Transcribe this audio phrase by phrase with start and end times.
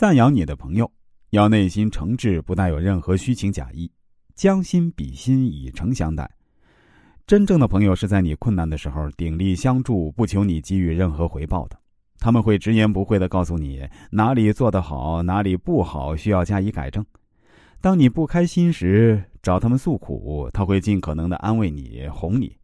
[0.00, 0.90] 赞扬你的朋友，
[1.28, 3.92] 要内心诚挚，不带有任何虚情假意，
[4.34, 6.26] 将心比心，以诚相待。
[7.26, 11.78] 真正的朋友是在你困难的时候鼎力相助，不求你给予任何回报的。
[12.18, 17.04] 他们会直言不讳的告诉你哪里做得好，哪里不好，需要加以改正。
[17.82, 22.56] 当你不开心时，找他们诉苦，他会尽可能的安慰你、哄你，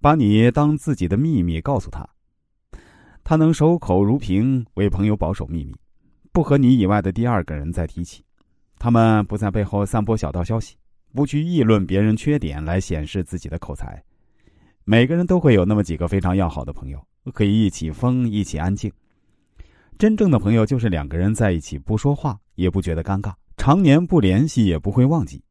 [0.00, 2.08] 把你当自己的秘密告诉他。
[3.22, 5.74] 他能守口如瓶，为朋友保守秘密，
[6.36, 8.22] 不和你以外的第二个人再提起。
[8.78, 10.76] 他们不在背后散播小道消息，
[11.14, 14.04] 不去议论别人缺点来显示自己的口才。
[14.84, 17.02] 每个人都会有那么几个非常要好的朋友。
[17.32, 18.92] 可以一起疯，一起安静。
[19.96, 25.42] 真正的朋友就是两个人在一起不说话也不觉得尴尬，常年不联系也不会忘记。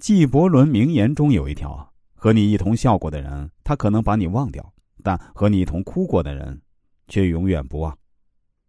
[0.00, 4.60] 纪伯伦名言中有一条：和你一同笑过的人，他可能把你忘掉；
[5.04, 6.60] 但和你一同哭过的人，
[7.06, 7.96] 却永远不忘。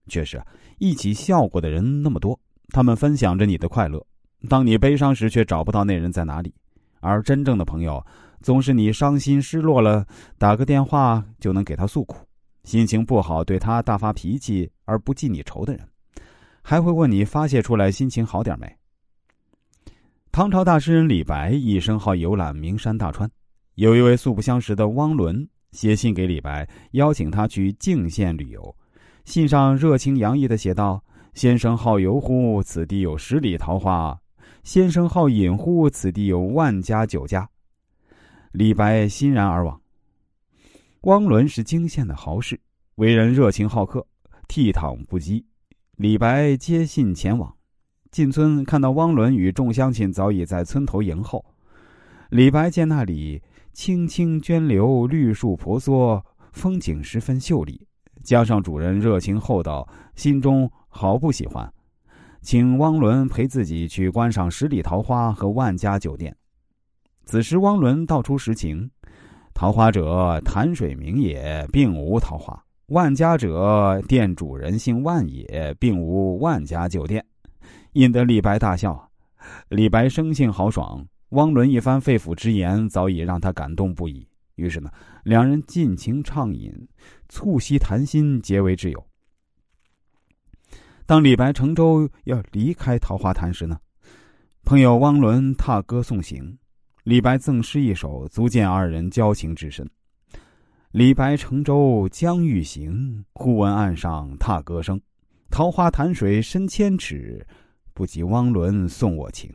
[0.08, 0.42] 确实，
[0.80, 2.40] 一起笑过的人那么多，
[2.70, 4.06] 他们分享着你的快乐。
[4.50, 6.54] 当你悲伤时，却找不到那人在哪里。
[7.00, 8.06] 而真正的朋友。
[8.42, 10.06] 总是你伤心失落了，
[10.38, 12.18] 打个电话就能给他诉苦；
[12.66, 15.88] 心情不好对他大发脾气而不记你仇的人，
[16.62, 18.68] 还会问你发泄出来心情好点没？
[20.30, 23.32] 唐朝大诗人李白一生好游览名山大川，
[23.76, 28.76] 有一位素不相识的汪伦写信给李白，邀请他去泾县旅游。
[29.26, 32.62] 信上热情洋溢的写道：“先生好游乎？
[32.62, 34.20] 此地有十里桃花。
[34.64, 35.90] 先生好饮乎？
[35.90, 37.50] 此地有万家酒家。”
[38.52, 39.82] 李白欣然而往。
[41.02, 42.60] 汪伦是泾县的豪士，
[42.96, 44.06] 为人热情好客，
[44.48, 45.44] 倜傥不羁。
[45.96, 47.54] 李白接信前往，
[48.12, 51.44] 进村看到汪伦与众乡亲早已在村头迎候。
[52.30, 53.42] 李白见那里
[53.74, 57.86] 青青涓流，绿树婆娑，风景十分秀丽，
[58.24, 61.72] 加上主人热情厚道，心中毫不喜欢，
[62.42, 66.36] 请汪伦陪自己去观赏十里桃花和万家酒店。
[67.26, 68.90] 此时，汪伦道出实情：
[69.54, 72.58] 桃花者，潭水名也，并无桃花；
[72.88, 77.24] 万家者，店主人姓万也，并无万家酒店。
[77.94, 79.10] 引得李白大笑。
[79.68, 84.26] 李白生性豪爽，汪伦一番肺腑之言早已让他感动不已。
[84.56, 84.92] 于是呢，
[85.24, 86.72] 两人尽情畅饮，
[87.30, 89.06] 促膝谈心，结为挚友。
[91.06, 93.78] 当李白乘舟要离开桃花潭时呢，
[94.64, 96.58] 朋友汪伦踏歌送行。
[97.04, 99.90] 李白赠诗一首，足见二人交情之深。
[100.92, 105.02] 李白乘舟将欲行，忽闻岸上踏歌声。
[105.50, 107.46] 桃花潭水深千尺，
[107.94, 109.54] 不及汪伦送我情。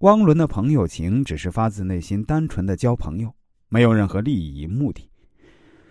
[0.00, 3.34] 汪伦的朋友情只是发自内心、单纯的交朋友，
[3.72, 5.08] 没有任何利益目的。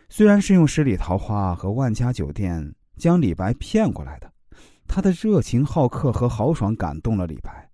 [0.07, 4.31] 虽然是用十里桃花和万家酒店将李白骗过来的，
[4.87, 7.67] 他的热情好客和豪爽感动了李白，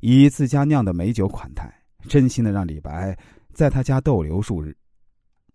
[0.00, 1.72] 以自家酿的美酒款待。
[2.06, 3.16] 真心的让李白
[3.54, 4.76] 在他家逗留数日。